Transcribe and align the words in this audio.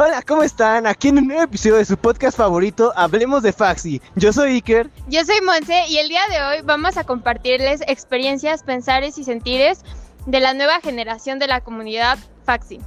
Hola, 0.00 0.22
¿cómo 0.22 0.44
están? 0.44 0.86
Aquí 0.86 1.08
en 1.08 1.18
un 1.18 1.26
nuevo 1.26 1.42
episodio 1.42 1.74
de 1.74 1.84
su 1.84 1.96
podcast 1.96 2.38
favorito, 2.38 2.92
Hablemos 2.94 3.42
de 3.42 3.52
Faxi. 3.52 4.00
Yo 4.14 4.32
soy 4.32 4.52
Iker. 4.52 4.88
Yo 5.08 5.24
soy 5.24 5.40
Monse 5.40 5.88
y 5.88 5.98
el 5.98 6.08
día 6.08 6.20
de 6.30 6.40
hoy 6.40 6.62
vamos 6.64 6.96
a 6.96 7.02
compartirles 7.02 7.80
experiencias, 7.88 8.62
pensares 8.62 9.18
y 9.18 9.24
sentires 9.24 9.80
de 10.24 10.38
la 10.38 10.54
nueva 10.54 10.78
generación 10.80 11.40
de 11.40 11.48
la 11.48 11.62
comunidad 11.62 12.16
Faxi. 12.44 12.78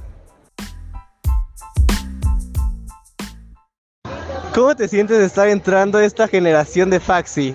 ¿Cómo 4.54 4.74
te 4.74 4.88
sientes 4.88 5.18
de 5.18 5.26
estar 5.26 5.48
entrando 5.48 5.98
a 5.98 6.06
esta 6.06 6.26
generación 6.28 6.88
de 6.88 6.98
Faxi? 6.98 7.54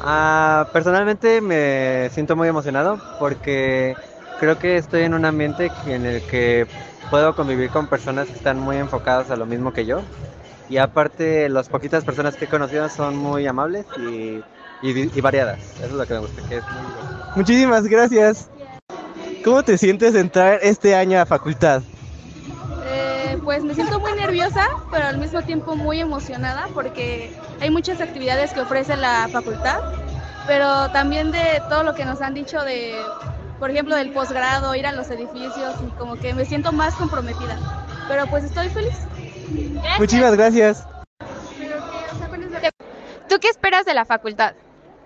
Ah, 0.00 0.68
personalmente 0.72 1.40
me 1.40 2.10
siento 2.10 2.34
muy 2.34 2.48
emocionado 2.48 3.00
porque 3.20 3.94
creo 4.40 4.58
que 4.58 4.76
estoy 4.78 5.02
en 5.02 5.14
un 5.14 5.26
ambiente 5.26 5.70
en 5.84 6.06
el 6.06 6.24
que 6.24 6.66
puedo 7.10 7.34
convivir 7.34 7.70
con 7.70 7.88
personas 7.88 8.28
que 8.30 8.36
están 8.36 8.58
muy 8.58 8.78
enfocadas 8.78 9.30
a 9.30 9.36
lo 9.36 9.46
mismo 9.46 9.72
que 9.72 9.86
yo. 9.86 10.02
Y 10.68 10.78
aparte, 10.78 11.48
las 11.50 11.68
poquitas 11.68 12.04
personas 12.04 12.36
que 12.36 12.46
he 12.46 12.48
conocido 12.48 12.88
son 12.88 13.16
muy 13.16 13.46
amables 13.46 13.86
y, 13.96 14.38
y- 14.80 15.18
y 15.18 15.20
variadas. 15.20 15.60
Eso 15.78 15.88
es 15.88 15.92
lo 15.92 16.06
que 16.06 16.14
me 16.14 16.20
gusta, 16.20 16.42
que 16.42 16.58
es 16.58 16.70
muy 16.70 16.86
divertido. 16.86 17.26
Muchísimas 17.34 17.84
gracias. 17.86 18.50
¿Cómo 19.42 19.62
te 19.62 19.78
sientes 19.78 20.14
de 20.14 20.20
entrar 20.20 20.60
este 20.62 20.94
año 20.94 21.20
a 21.20 21.26
facultad? 21.26 21.82
Eh, 22.82 23.36
pues 23.44 23.64
me 23.64 23.74
siento 23.74 24.00
muy 24.00 24.12
nerviosa, 24.14 24.66
pero 24.90 25.06
al 25.06 25.18
mismo 25.18 25.42
tiempo 25.42 25.76
muy 25.76 26.00
emocionada 26.00 26.68
porque 26.72 27.30
hay 27.60 27.70
muchas 27.70 28.00
actividades 28.00 28.52
que 28.54 28.62
ofrece 28.62 28.96
la 28.96 29.28
facultad, 29.30 29.76
pero 30.46 30.88
también 30.90 31.30
de 31.30 31.62
todo 31.68 31.82
lo 31.84 31.94
que 31.94 32.04
nos 32.06 32.20
han 32.22 32.34
dicho 32.34 32.62
de, 32.64 33.10
por 33.60 33.70
ejemplo, 33.70 33.94
del 33.94 34.10
posgrado, 34.10 34.74
ir 34.74 34.86
a 34.86 34.92
los 34.92 35.08
edificios 35.10 35.74
y 35.86 35.90
como 35.98 36.16
que 36.16 36.34
me 36.34 36.46
siento 36.46 36.72
más 36.72 36.94
comprometida. 36.94 37.56
Pero 38.08 38.26
pues 38.26 38.44
estoy 38.44 38.70
feliz. 38.70 38.96
Muchísimas 39.98 40.34
gracias. 40.34 40.86
¿Tú 43.28 43.36
qué 43.38 43.48
esperas 43.48 43.84
de 43.84 43.94
la 43.94 44.04
facultad? 44.04 44.54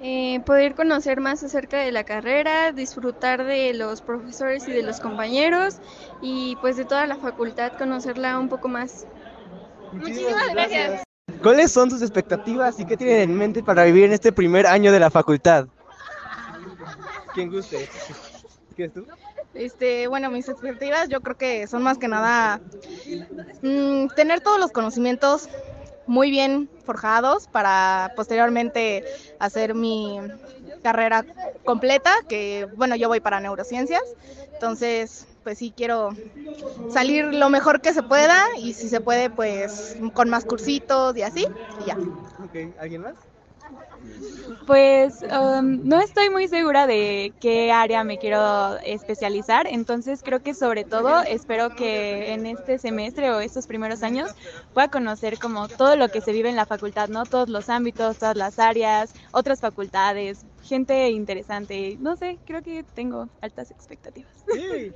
Eh, 0.00 0.41
poder 0.47 0.75
conocer 0.75 1.20
más 1.20 1.42
acerca 1.42 1.78
de 1.78 1.91
la 1.91 2.05
carrera, 2.05 2.72
disfrutar 2.72 3.44
de 3.44 3.75
los 3.75 4.02
profesores 4.02 4.69
y 4.69 4.72
de 4.72 4.82
los 4.82 5.00
compañeros 5.00 5.78
y 6.22 6.56
pues 6.60 6.77
de 6.77 6.84
toda 6.84 7.06
la 7.06 7.16
facultad, 7.16 7.72
conocerla 7.77 8.38
un 8.38 8.48
poco 8.48 8.69
más. 8.69 9.06
Muchísimas 9.92 10.48
gracias. 10.52 11.02
¿Cuáles 11.42 11.72
son 11.72 11.88
tus 11.88 12.02
expectativas 12.02 12.78
y 12.78 12.86
qué 12.86 12.97
tienen 12.97 13.20
en 13.30 13.36
mente 13.36 13.62
para 13.62 13.84
vivir 13.84 14.05
en 14.05 14.12
este 14.12 14.30
primer 14.32 14.66
año 14.66 14.92
de 14.92 15.00
la 15.00 15.10
facultad? 15.10 15.66
¿Quién 17.34 17.50
guste? 17.50 17.88
¿Qué 18.77 18.84
es 18.84 18.92
tú? 18.92 19.06
Este, 19.55 20.08
bueno, 20.08 20.30
mis 20.30 20.48
expectativas 20.48 21.08
yo 21.08 21.20
creo 21.20 21.36
que 21.36 21.67
son 21.67 21.83
más 21.83 21.98
que 21.98 22.08
nada 22.08 22.61
mm, 23.62 24.08
tener 24.16 24.41
todos 24.41 24.58
los 24.58 24.72
conocimientos 24.72 25.48
muy 26.06 26.31
bien 26.31 26.69
forjados 26.84 27.47
para 27.48 28.12
posteriormente 28.16 29.05
hacer 29.39 29.75
mi 29.75 30.19
carrera 30.83 31.25
completa, 31.64 32.12
que 32.28 32.66
bueno, 32.77 32.97
yo 32.97 33.08
voy 33.08 33.20
para 33.20 33.41
neurociencias, 33.41 34.03
entonces 34.53 35.27
pues 35.42 35.59
sí 35.59 35.72
quiero 35.77 36.11
salir 36.91 37.25
lo 37.27 37.48
mejor 37.48 37.81
que 37.81 37.92
se 37.92 38.03
pueda 38.03 38.36
y 38.59 38.75
si 38.75 38.88
se 38.88 39.00
puede 39.00 39.31
pues 39.31 39.97
con 40.14 40.28
más 40.28 40.44
cursitos 40.44 41.16
y 41.16 41.22
así, 41.22 41.47
y 41.81 41.86
ya. 41.86 41.97
Ok, 42.42 42.78
¿Alguien 42.78 43.03
más? 43.03 43.14
Pues 44.66 45.22
um, 45.22 45.86
no 45.86 46.00
estoy 46.00 46.30
muy 46.30 46.48
segura 46.48 46.86
de 46.86 47.34
qué 47.41 47.70
área 47.70 48.02
me 48.02 48.19
quiero 48.19 48.78
especializar, 48.78 49.66
entonces 49.66 50.22
creo 50.22 50.42
que 50.42 50.55
sobre 50.55 50.84
todo 50.84 51.22
espero 51.22 51.74
que 51.74 52.32
en 52.32 52.47
este 52.47 52.78
semestre 52.78 53.30
o 53.30 53.41
estos 53.41 53.66
primeros 53.66 54.02
años 54.02 54.30
pueda 54.72 54.88
conocer 54.88 55.38
como 55.38 55.69
todo 55.69 55.97
lo 55.97 56.09
que 56.09 56.20
se 56.20 56.32
vive 56.32 56.48
en 56.48 56.56
la 56.56 56.66
facultad, 56.66 57.09
¿no? 57.09 57.25
Todos 57.25 57.48
los 57.48 57.69
ámbitos, 57.69 58.19
todas 58.19 58.37
las 58.37 58.59
áreas, 58.59 59.12
otras 59.32 59.60
facultades, 59.60 60.47
gente 60.62 61.10
interesante, 61.10 61.97
no 62.00 62.16
sé, 62.16 62.38
creo 62.47 62.62
que 62.62 62.84
tengo 62.94 63.28
altas 63.42 63.71
expectativas. 63.71 64.32
Sí. 64.53 64.92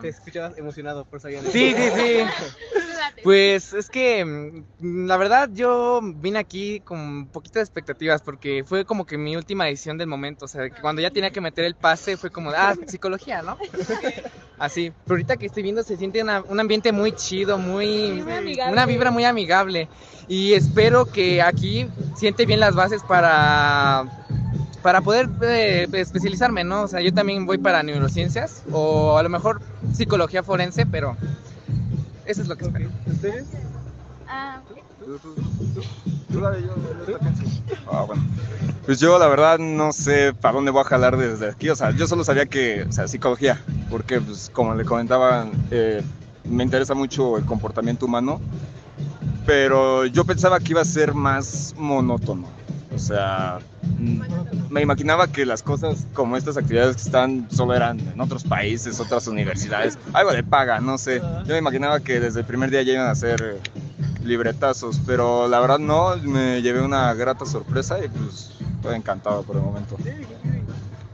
Te 0.00 0.08
escuchabas 0.08 0.58
emocionado 0.58 1.04
por 1.04 1.20
saber. 1.20 1.42
Sí, 1.44 1.74
sí, 1.74 1.90
sí. 1.96 2.18
Pues 3.24 3.72
es 3.72 3.90
que 3.90 4.24
mm, 4.24 5.06
la 5.06 5.16
verdad 5.16 5.48
yo 5.52 6.00
vine 6.02 6.38
aquí 6.38 6.80
con 6.80 7.00
un 7.00 7.28
poquito 7.28 7.58
de 7.58 7.64
expectativas 7.98 8.22
porque 8.22 8.64
fue 8.64 8.84
como 8.84 9.04
que 9.04 9.18
mi 9.18 9.36
última 9.36 9.64
decisión 9.64 9.98
del 9.98 10.06
momento, 10.06 10.44
o 10.44 10.48
sea, 10.48 10.70
que 10.70 10.80
cuando 10.80 11.02
ya 11.02 11.10
tenía 11.10 11.30
que 11.30 11.40
meter 11.40 11.64
el 11.64 11.74
pase 11.74 12.16
fue 12.16 12.30
como, 12.30 12.50
ah, 12.50 12.74
psicología, 12.86 13.42
¿no? 13.42 13.56
Así, 14.58 14.90
pero 15.04 15.14
ahorita 15.14 15.36
que 15.36 15.46
estoy 15.46 15.62
viendo 15.62 15.82
se 15.84 15.96
siente 15.96 16.20
una- 16.22 16.42
un 16.42 16.58
ambiente 16.58 16.90
muy 16.92 17.12
chido, 17.12 17.58
muy, 17.58 18.20
una 18.70 18.86
vibra 18.86 19.10
muy 19.10 19.24
amigable 19.24 19.88
y 20.28 20.52
espero 20.54 21.06
que 21.06 21.40
aquí 21.42 21.86
siente 22.16 22.44
bien 22.46 22.60
las 22.60 22.74
bases 22.74 23.02
para 23.02 24.04
para 24.82 25.00
poder 25.00 25.28
eh, 25.42 25.88
especializarme, 25.92 26.62
¿no? 26.64 26.82
O 26.82 26.88
sea, 26.88 27.00
yo 27.00 27.12
también 27.12 27.46
voy 27.46 27.58
para 27.58 27.82
neurociencias 27.82 28.62
o 28.70 29.18
a 29.18 29.22
lo 29.24 29.28
mejor 29.28 29.60
psicología 29.92 30.42
forense, 30.44 30.86
pero 30.86 31.16
eso 32.24 32.42
es 32.42 32.48
lo 32.48 32.56
que 32.56 32.64
espero. 32.64 32.88
¿Ustedes? 33.06 33.44
Ah, 34.28 34.62
bueno. 38.06 38.22
Pues 38.86 39.00
yo 39.00 39.18
la 39.18 39.26
verdad 39.26 39.58
no 39.58 39.92
sé 39.92 40.32
para 40.32 40.54
dónde 40.54 40.70
voy 40.70 40.80
a 40.80 40.84
jalar 40.84 41.16
desde 41.16 41.50
aquí. 41.50 41.68
O 41.68 41.76
sea, 41.76 41.90
yo 41.90 42.06
solo 42.06 42.24
sabía 42.24 42.46
que, 42.46 42.84
o 42.88 42.92
sea, 42.92 43.06
psicología, 43.06 43.60
porque 43.90 44.20
pues 44.20 44.50
como 44.52 44.74
le 44.74 44.84
comentaban, 44.84 45.50
eh, 45.70 46.02
me 46.44 46.64
interesa 46.64 46.94
mucho 46.94 47.36
el 47.36 47.44
comportamiento 47.44 48.06
humano, 48.06 48.40
pero 49.44 50.06
yo 50.06 50.24
pensaba 50.24 50.58
que 50.60 50.72
iba 50.72 50.80
a 50.80 50.86
ser 50.86 51.14
más 51.14 51.74
monótono. 51.76 52.46
O 52.94 52.98
sea, 52.98 53.58
mm, 53.98 54.20
me 54.70 54.80
imaginaba 54.80 55.28
que 55.28 55.44
las 55.44 55.62
cosas 55.62 56.06
como 56.14 56.36
estas 56.36 56.56
actividades 56.56 56.96
que 56.96 57.02
están 57.02 57.46
solo 57.50 57.74
eran 57.74 58.00
en 58.00 58.20
otros 58.20 58.42
países, 58.42 58.98
otras 58.98 59.26
universidades, 59.26 59.98
algo 60.14 60.32
de 60.32 60.42
paga, 60.42 60.80
no 60.80 60.98
sé. 60.98 61.20
Yo 61.20 61.52
me 61.52 61.58
imaginaba 61.58 62.00
que 62.00 62.20
desde 62.20 62.40
el 62.40 62.46
primer 62.46 62.70
día 62.70 62.82
ya 62.82 62.94
iban 62.94 63.08
a 63.08 63.14
ser 63.14 63.60
libretazos, 64.24 65.00
pero 65.06 65.48
la 65.48 65.60
verdad 65.60 65.78
no, 65.78 66.16
me 66.16 66.62
llevé 66.62 66.82
una 66.82 67.12
grata 67.14 67.46
sorpresa 67.46 68.02
y 68.04 68.08
pues 68.08 68.52
estoy 68.76 68.96
encantado 68.96 69.42
por 69.42 69.56
el 69.56 69.62
momento. 69.62 69.96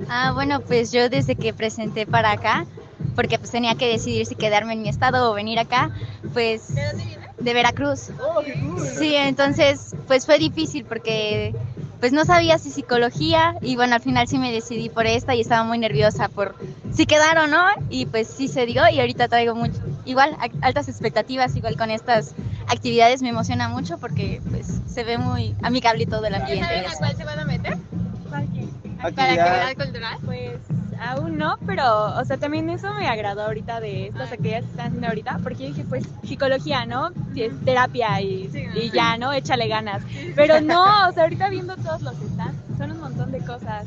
Ah, 0.08 0.32
bueno, 0.32 0.60
pues 0.60 0.92
yo 0.92 1.08
desde 1.08 1.36
que 1.36 1.52
presenté 1.52 2.06
para 2.06 2.32
acá, 2.32 2.66
porque 3.14 3.38
pues 3.38 3.50
tenía 3.50 3.74
que 3.74 3.88
decidir 3.88 4.26
si 4.26 4.34
quedarme 4.34 4.72
en 4.72 4.82
mi 4.82 4.88
estado 4.88 5.30
o 5.30 5.34
venir 5.34 5.58
acá, 5.58 5.90
pues 6.32 6.74
de 7.38 7.54
Veracruz. 7.54 8.10
Sí, 8.98 9.14
entonces 9.14 9.94
pues 10.06 10.26
fue 10.26 10.38
difícil 10.38 10.84
porque 10.84 11.54
pues 12.00 12.12
no 12.12 12.24
sabía 12.24 12.58
si 12.58 12.70
psicología 12.70 13.54
y 13.60 13.76
bueno, 13.76 13.94
al 13.94 14.02
final 14.02 14.28
sí 14.28 14.38
me 14.38 14.52
decidí 14.52 14.88
por 14.88 15.06
esta 15.06 15.34
y 15.34 15.40
estaba 15.40 15.64
muy 15.64 15.78
nerviosa 15.78 16.28
por 16.28 16.54
si 16.92 17.06
quedar 17.06 17.38
o 17.38 17.46
no 17.46 17.64
y 17.88 18.06
pues 18.06 18.28
sí 18.28 18.48
se 18.48 18.66
dio 18.66 18.82
y 18.88 19.00
ahorita 19.00 19.28
traigo 19.28 19.54
mucho, 19.54 19.80
igual 20.04 20.36
altas 20.60 20.88
expectativas, 20.88 21.56
igual 21.56 21.76
con 21.76 21.90
estas 21.90 22.34
actividades 22.68 23.22
me 23.22 23.28
emociona 23.30 23.68
mucho 23.68 23.98
porque 23.98 24.40
pues 24.50 24.66
se 24.86 25.04
ve 25.04 25.18
muy 25.18 25.54
amigable 25.62 26.06
todo 26.06 26.24
el 26.26 26.32
¿Ya 26.32 26.40
ambiente. 26.40 26.64
saben 26.66 26.82
y 26.84 26.86
a 26.86 26.98
cuál 26.98 27.16
se 27.16 27.24
van 27.24 27.38
a 27.40 27.44
meter? 27.44 27.76
¿Para 28.30 28.44
Actividad. 29.08 29.74
cultural? 29.76 30.16
Pues 30.24 30.52
aún 30.98 31.36
no, 31.36 31.58
pero, 31.66 32.16
o 32.16 32.24
sea, 32.24 32.38
también 32.38 32.70
eso 32.70 32.92
me 32.94 33.06
agradó 33.06 33.42
ahorita 33.42 33.80
de 33.80 34.06
estas 34.06 34.32
actividades 34.32 34.64
que 34.64 34.70
están 34.70 34.86
haciendo 34.86 35.08
ahorita, 35.08 35.40
porque 35.42 35.66
dije, 35.66 35.84
pues, 35.84 36.04
psicología, 36.22 36.86
¿no? 36.86 37.10
Sí, 37.34 37.42
es 37.42 37.52
terapia 37.64 38.20
y, 38.22 38.50
y 38.74 38.90
ya, 38.90 39.18
¿no? 39.18 39.32
Échale 39.32 39.68
ganas. 39.68 40.02
Pero 40.34 40.60
no, 40.62 41.08
o 41.08 41.12
sea, 41.12 41.24
ahorita 41.24 41.50
viendo 41.50 41.76
todos 41.76 42.00
los 42.02 42.14
stands, 42.16 42.56
son 42.78 42.92
un 42.92 43.00
montón 43.00 43.30
de 43.30 43.38
cosas, 43.40 43.84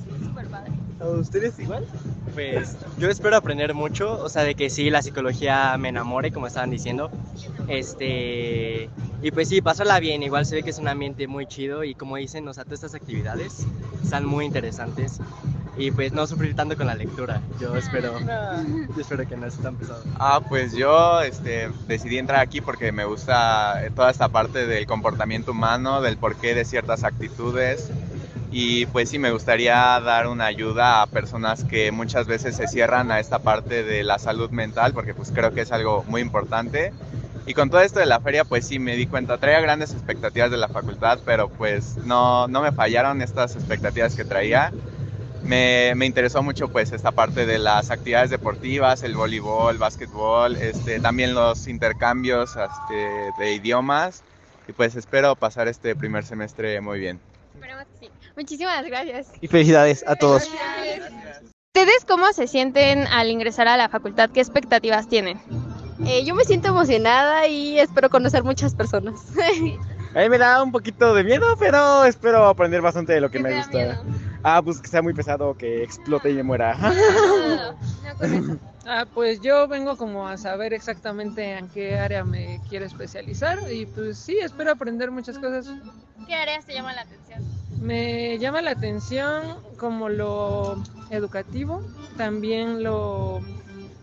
ustedes 0.99 1.59
igual? 1.59 1.85
Pues 2.33 2.77
yo 2.97 3.09
espero 3.09 3.35
aprender 3.35 3.73
mucho, 3.73 4.21
o 4.21 4.29
sea, 4.29 4.43
de 4.43 4.55
que 4.55 4.69
sí, 4.69 4.89
la 4.89 5.01
psicología 5.01 5.75
me 5.77 5.89
enamore, 5.89 6.31
como 6.31 6.47
estaban 6.47 6.69
diciendo. 6.69 7.09
Este, 7.67 8.89
y 9.21 9.31
pues 9.31 9.49
sí, 9.49 9.61
pasarla 9.61 9.99
bien, 9.99 10.23
igual 10.23 10.45
se 10.45 10.55
ve 10.55 10.63
que 10.63 10.69
es 10.69 10.79
un 10.79 10.87
ambiente 10.87 11.27
muy 11.27 11.47
chido 11.47 11.83
y 11.83 11.95
como 11.95 12.17
dicen, 12.17 12.47
o 12.47 12.53
sea, 12.53 12.63
todas 12.63 12.83
estas 12.83 12.95
actividades 12.95 13.65
están 14.03 14.25
muy 14.25 14.45
interesantes 14.45 15.19
y 15.77 15.91
pues 15.91 16.11
no 16.11 16.25
sufrir 16.25 16.55
tanto 16.55 16.75
con 16.75 16.87
la 16.87 16.95
lectura. 16.95 17.41
Yo 17.59 17.75
espero, 17.75 18.19
yo 18.19 19.01
espero 19.01 19.27
que 19.27 19.37
no 19.37 19.49
sea 19.49 19.63
tan 19.63 19.75
pesado. 19.75 20.03
Ah, 20.19 20.41
pues 20.47 20.73
yo 20.73 21.21
este, 21.21 21.69
decidí 21.87 22.17
entrar 22.17 22.39
aquí 22.39 22.61
porque 22.61 22.91
me 22.91 23.05
gusta 23.05 23.81
toda 23.95 24.09
esta 24.09 24.29
parte 24.29 24.65
del 24.65 24.87
comportamiento 24.87 25.51
humano, 25.51 26.01
del 26.01 26.17
porqué 26.17 26.55
de 26.55 26.65
ciertas 26.65 27.03
actitudes. 27.03 27.91
Y 28.49 28.85
pues 28.87 29.09
sí, 29.09 29.19
me 29.19 29.31
gustaría 29.31 29.75
dar 29.99 30.27
una 30.27 30.45
ayuda 30.45 31.01
a 31.01 31.07
personas 31.07 31.65
que 31.65 31.91
muchas 31.91 32.27
veces 32.27 32.55
se 32.55 32.67
cierran 32.67 33.11
a 33.11 33.19
esta 33.19 33.39
parte 33.39 33.83
de 33.83 34.03
la 34.03 34.19
salud 34.19 34.49
mental, 34.51 34.93
porque 34.93 35.13
pues 35.13 35.31
creo 35.31 35.53
que 35.53 35.61
es 35.61 35.71
algo 35.71 36.03
muy 36.07 36.21
importante. 36.21 36.93
Y 37.45 37.53
con 37.53 37.69
todo 37.69 37.81
esto 37.81 37.99
de 37.99 38.05
la 38.05 38.19
feria, 38.19 38.43
pues 38.43 38.65
sí, 38.67 38.79
me 38.79 38.95
di 38.95 39.07
cuenta, 39.07 39.37
traía 39.37 39.59
grandes 39.61 39.91
expectativas 39.91 40.51
de 40.51 40.57
la 40.57 40.67
facultad, 40.67 41.19
pero 41.25 41.49
pues 41.49 41.97
no, 42.05 42.47
no 42.47 42.61
me 42.61 42.71
fallaron 42.71 43.21
estas 43.21 43.55
expectativas 43.55 44.15
que 44.15 44.25
traía. 44.25 44.71
me, 45.43 45.93
me, 45.95 46.05
interesó 46.05 46.43
mucho 46.43 46.67
pues 46.67 46.91
esta 46.91 47.11
parte 47.11 47.45
de 47.45 47.57
las 47.57 47.89
actividades 47.89 48.29
deportivas, 48.29 49.03
el 49.03 49.15
voleibol, 49.15 49.77
básquetbol, 49.77 50.57
este, 50.57 50.99
también 50.99 51.33
los 51.33 51.67
intercambios 51.67 52.57
este, 52.57 53.31
de 53.37 53.53
idiomas 53.53 54.23
y 54.67 54.73
pues 54.73 54.95
espero 54.95 55.35
pasar 55.35 55.69
este 55.69 55.95
primer 55.95 56.25
semestre 56.25 56.81
muy 56.81 56.99
bien. 56.99 57.19
Esperemos 57.57 57.85
que 57.87 58.05
sí. 58.05 58.11
Muchísimas 58.35 58.85
gracias. 58.85 59.31
Y 59.41 59.47
felicidades 59.47 60.05
a 60.07 60.15
todos. 60.15 60.47
¿Ustedes 61.73 62.05
cómo 62.07 62.31
se 62.31 62.47
sienten 62.47 63.07
al 63.07 63.31
ingresar 63.31 63.67
a 63.67 63.77
la 63.77 63.89
facultad? 63.89 64.29
¿Qué 64.29 64.39
expectativas 64.41 65.09
tienen? 65.09 65.39
Eh, 66.05 66.23
yo 66.23 66.35
me 66.35 66.43
siento 66.43 66.67
emocionada 66.67 67.47
y 67.47 67.79
espero 67.79 68.11
conocer 68.11 68.43
muchas 68.43 68.75
personas. 68.75 69.19
A 70.15 70.19
mí 70.19 70.29
me 70.29 70.37
da 70.37 70.63
un 70.63 70.71
poquito 70.71 71.13
de 71.13 71.23
miedo, 71.23 71.45
pero 71.59 72.05
espero 72.05 72.45
aprender 72.45 72.81
bastante 72.81 73.13
de 73.13 73.21
lo 73.21 73.29
que 73.29 73.39
me 73.39 73.55
gusta. 73.55 74.01
Ah, 74.41 74.61
pues 74.63 74.79
que 74.79 74.87
sea 74.87 75.01
muy 75.01 75.13
pesado, 75.13 75.55
que 75.55 75.83
explote 75.83 76.29
y 76.29 76.35
me 76.35 76.43
muera. 76.43 76.75
ah, 78.85 79.05
pues 79.13 79.41
yo 79.41 79.67
vengo 79.67 79.97
como 79.97 80.27
a 80.27 80.37
saber 80.37 80.73
exactamente 80.73 81.57
en 81.57 81.67
qué 81.69 81.99
área 81.99 82.23
me 82.23 82.61
quiero 82.69 82.85
especializar 82.85 83.71
y 83.71 83.85
pues 83.85 84.17
sí, 84.17 84.37
espero 84.39 84.71
aprender 84.71 85.11
muchas 85.11 85.37
cosas. 85.37 85.67
¿Qué 86.27 86.35
áreas 86.35 86.65
te 86.65 86.73
llaman 86.73 86.95
la 86.95 87.03
atención? 87.03 87.41
Me 87.81 88.37
llama 88.37 88.61
la 88.61 88.71
atención 88.71 89.57
como 89.77 90.09
lo 90.09 90.83
educativo, 91.09 91.81
también 92.17 92.83
lo 92.83 93.41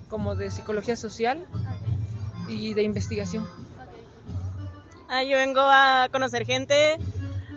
como 0.08 0.34
de 0.34 0.50
psicología 0.50 0.96
social 0.96 1.44
y 2.48 2.72
de 2.72 2.82
investigación. 2.82 3.46
Ah, 5.08 5.22
yo 5.22 5.36
vengo 5.36 5.60
a 5.60 6.08
conocer 6.10 6.46
gente, 6.46 6.96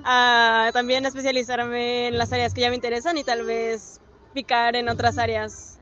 a 0.03 0.69
también 0.73 1.05
especializarme 1.05 2.07
en 2.07 2.17
las 2.17 2.33
áreas 2.33 2.53
que 2.53 2.61
ya 2.61 2.69
me 2.69 2.75
interesan 2.75 3.17
y 3.17 3.23
tal 3.23 3.43
vez 3.43 4.01
picar 4.33 4.75
en 4.75 4.89
otras 4.89 5.17
áreas 5.17 5.76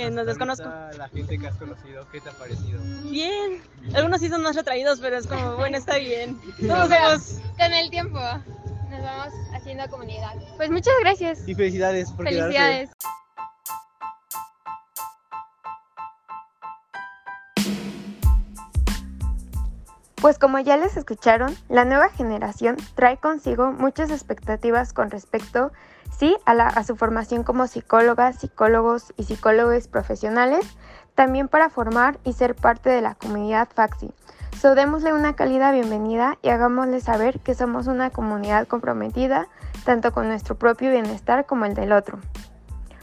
que 0.00 0.10
no 0.10 0.24
desconozco. 0.24 0.68
La 0.96 1.08
gente 1.08 1.38
que 1.38 1.46
has 1.46 1.56
conocido, 1.56 2.06
¿qué 2.10 2.20
te 2.20 2.30
ha 2.30 2.32
parecido? 2.32 2.80
Bien, 3.10 3.62
algunos 3.94 4.20
sí 4.20 4.28
son 4.28 4.42
más 4.42 4.56
retraídos, 4.56 5.00
pero 5.00 5.18
es 5.18 5.26
como, 5.26 5.56
bueno, 5.56 5.76
está 5.76 5.98
bien. 5.98 6.40
Todos 6.60 7.40
Con 7.58 7.72
el 7.72 7.90
tiempo 7.90 8.18
nos 8.90 9.02
vamos 9.02 9.34
haciendo 9.54 9.86
comunidad. 9.88 10.34
Pues 10.56 10.70
muchas 10.70 10.94
gracias. 11.00 11.46
Y 11.46 11.54
felicidades 11.54 12.10
por 12.12 12.26
Felicidades. 12.26 12.90
Pues 20.20 20.38
como 20.38 20.58
ya 20.58 20.76
les 20.76 20.98
escucharon, 20.98 21.56
la 21.70 21.86
nueva 21.86 22.10
generación 22.10 22.76
trae 22.94 23.16
consigo 23.16 23.72
muchas 23.72 24.10
expectativas 24.10 24.92
con 24.92 25.10
respecto, 25.10 25.72
sí, 26.16 26.36
a, 26.44 26.84
su 26.84 26.96
formación 26.96 27.42
como 27.42 27.66
psicólogas, 27.66 28.36
psicólogos 28.36 29.12
y 29.16 29.24
psicólogos 29.24 29.88
profesionales, 29.88 30.66
también 31.14 31.48
para 31.48 31.70
formar 31.70 32.18
y 32.24 32.32
ser 32.32 32.54
parte 32.54 32.90
de 32.90 33.00
la 33.00 33.14
comunidad 33.14 33.68
Faxi. 33.74 34.12
So, 34.60 34.74
démosle 34.74 35.12
una 35.14 35.34
cálida 35.34 35.72
bienvenida 35.72 36.38
y 36.42 36.50
hagámosle 36.50 37.00
saber 37.00 37.40
que 37.40 37.54
somos 37.54 37.86
una 37.86 38.10
comunidad 38.10 38.66
comprometida 38.66 39.48
tanto 39.84 40.12
con 40.12 40.28
nuestro 40.28 40.56
propio 40.56 40.90
bienestar 40.90 41.46
como 41.46 41.64
el 41.64 41.74
del 41.74 41.92
otro. 41.92 42.18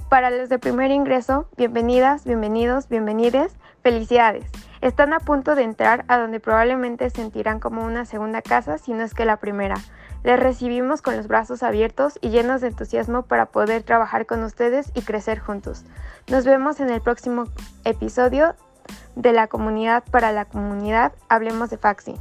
Para 0.10 0.30
los 0.30 0.50
de 0.50 0.60
primer 0.60 0.92
ingreso, 0.92 1.50
bienvenidas, 1.58 2.24
bienvenidos, 2.26 2.88
bienvenides, 2.88 3.56
felicidades. 3.82 4.46
Están 4.82 5.12
a 5.14 5.20
punto 5.20 5.56
de 5.56 5.64
entrar 5.64 6.06
a 6.08 6.18
donde 6.18 6.40
probablemente 6.40 7.10
sentirán 7.10 7.60
como 7.60 7.84
una 7.84 8.06
segunda 8.06 8.42
casa, 8.42 8.78
si 8.78 8.94
no 8.94 9.04
es 9.04 9.14
que 9.14 9.26
la 9.26 9.38
primera. 9.38 9.76
Les 10.24 10.40
recibimos 10.40 11.02
con 11.02 11.16
los 11.16 11.28
brazos 11.28 11.64
abiertos 11.64 12.20
y 12.22 12.30
llenos 12.30 12.62
de 12.62 12.68
entusiasmo 12.68 13.24
para 13.24 13.48
poder 13.48 13.84
trabajar 13.84 14.26
con 14.26 14.44
ustedes 14.44 14.92
y 14.94 15.02
crecer 15.02 15.40
juntos. 15.40 15.84
Nos 16.28 16.46
vemos 16.46 16.80
en 16.80 16.90
el 16.90 17.02
próximo 17.02 17.46
episodio 17.86 18.56
de 19.16 19.34
la 19.34 19.48
comunidad 19.48 20.04
para 20.12 20.32
la 20.32 20.46
comunidad. 20.46 21.14
Hablemos 21.30 21.70
de 21.70 21.78
Faxi. 21.78 22.16